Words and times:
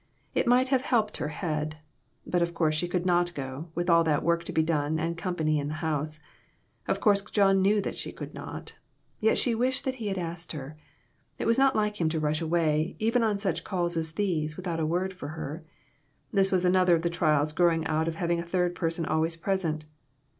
It 0.33 0.47
might 0.47 0.69
have 0.69 0.81
helped 0.81 1.17
her 1.17 1.27
head. 1.27 1.77
But 2.25 2.41
of 2.41 2.55
course 2.55 2.73
she 2.73 2.87
could 2.87 3.05
not 3.05 3.35
go, 3.35 3.67
with 3.75 3.87
all 3.87 4.03
that 4.05 4.23
work 4.23 4.43
to 4.45 4.51
be 4.51 4.63
done 4.63 4.97
and 4.97 5.15
company 5.15 5.59
in 5.59 5.67
the 5.67 5.75
house; 5.75 6.19
of 6.87 6.99
course 6.99 7.21
John 7.21 7.61
knew 7.61 7.83
she 7.93 8.11
could 8.11 8.33
not; 8.33 8.73
yet 9.19 9.37
she 9.37 9.53
wished 9.53 9.85
that 9.85 9.97
he 10.01 10.07
had 10.07 10.17
asked 10.17 10.53
her. 10.53 10.75
It 11.37 11.45
was 11.45 11.59
not 11.59 11.75
like 11.75 12.01
him 12.01 12.09
to 12.09 12.19
rush 12.19 12.41
away, 12.41 12.95
even 12.97 13.21
on 13.21 13.37
such 13.37 13.63
calls 13.63 13.95
as 13.95 14.13
these, 14.13 14.57
without 14.57 14.79
a 14.79 14.87
word 14.87 15.13
for 15.13 15.27
her. 15.27 15.63
This 16.31 16.51
was 16.51 16.65
another 16.65 16.95
of 16.95 17.03
the 17.03 17.09
trials 17.11 17.51
growing 17.51 17.85
out 17.85 18.07
of 18.07 18.15
having 18.15 18.39
a 18.39 18.43
third 18.43 18.73
person 18.73 19.05
always 19.05 19.35
present. 19.35 19.85